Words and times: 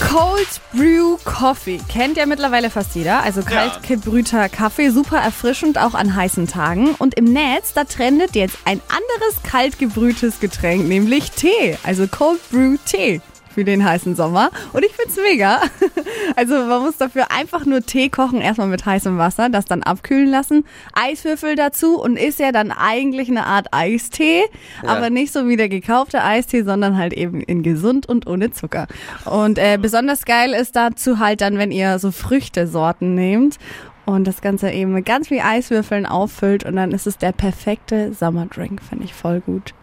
Cold 0.00 0.60
Brew 0.72 1.16
Coffee 1.24 1.80
kennt 1.88 2.16
ja 2.16 2.26
mittlerweile 2.26 2.70
fast 2.70 2.94
jeder, 2.94 3.22
also 3.22 3.42
kalt 3.42 3.82
gebrühter 3.86 4.48
Kaffee, 4.48 4.90
super 4.90 5.18
erfrischend 5.18 5.78
auch 5.78 5.94
an 5.94 6.14
heißen 6.14 6.46
Tagen. 6.48 6.94
Und 6.96 7.14
im 7.14 7.24
Netz, 7.24 7.72
da 7.72 7.84
trendet 7.84 8.34
jetzt 8.34 8.58
ein 8.64 8.80
anderes 8.88 9.42
kalt 9.42 9.78
gebrühtes 9.78 10.40
Getränk, 10.40 10.88
nämlich 10.88 11.30
Tee, 11.30 11.78
also 11.82 12.06
Cold 12.08 12.40
Brew 12.50 12.76
Tee 12.84 13.20
für 13.54 13.64
den 13.64 13.84
heißen 13.84 14.16
Sommer. 14.16 14.50
Und 14.72 14.84
ich 14.84 14.92
find's 14.92 15.16
mega. 15.16 15.62
Also 16.36 16.54
man 16.54 16.82
muss 16.82 16.96
dafür 16.96 17.30
einfach 17.30 17.64
nur 17.64 17.82
Tee 17.82 18.08
kochen, 18.08 18.40
erstmal 18.40 18.66
mit 18.66 18.84
heißem 18.84 19.18
Wasser, 19.18 19.48
das 19.48 19.64
dann 19.64 19.82
abkühlen 19.82 20.28
lassen, 20.28 20.64
Eiswürfel 20.92 21.54
dazu 21.54 22.00
und 22.00 22.16
ist 22.16 22.38
ja 22.38 22.52
dann 22.52 22.72
eigentlich 22.72 23.28
eine 23.28 23.46
Art 23.46 23.68
Eistee, 23.72 24.44
aber 24.84 25.10
nicht 25.10 25.32
so 25.32 25.48
wie 25.48 25.56
der 25.56 25.68
gekaufte 25.68 26.22
Eistee, 26.22 26.62
sondern 26.62 26.96
halt 26.96 27.12
eben 27.12 27.40
in 27.40 27.62
gesund 27.62 28.08
und 28.08 28.26
ohne 28.26 28.50
Zucker. 28.50 28.86
Und 29.24 29.58
äh, 29.58 29.78
besonders 29.80 30.24
geil 30.24 30.52
ist 30.52 30.76
dazu 30.76 31.18
halt 31.18 31.40
dann, 31.40 31.58
wenn 31.58 31.70
ihr 31.70 31.98
so 31.98 32.10
Früchtesorten 32.10 33.14
nehmt 33.14 33.58
und 34.04 34.26
das 34.26 34.40
Ganze 34.40 34.70
eben 34.70 34.92
mit 34.92 35.06
ganz 35.06 35.28
viel 35.28 35.40
Eiswürfeln 35.40 36.06
auffüllt 36.06 36.64
und 36.64 36.76
dann 36.76 36.92
ist 36.92 37.06
es 37.06 37.18
der 37.18 37.32
perfekte 37.32 38.12
Sommerdrink, 38.12 38.82
finde 38.82 39.04
ich 39.04 39.14
voll 39.14 39.40
gut. 39.40 39.74